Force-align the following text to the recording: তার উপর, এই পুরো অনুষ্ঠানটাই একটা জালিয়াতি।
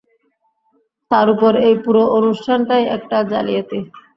তার 1.11 1.27
উপর, 1.33 1.51
এই 1.67 1.75
পুরো 1.83 2.01
অনুষ্ঠানটাই 2.17 2.83
একটা 2.95 3.17
জালিয়াতি। 3.31 3.79